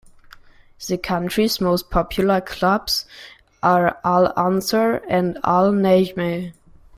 The 0.87 0.97
country's 0.97 1.61
most 1.61 1.91
popular 1.91 2.41
clubs 2.41 3.05
are 3.61 3.99
Al-Ansar 4.03 5.03
and 5.07 5.37
Al-Nejmeh. 5.43 6.53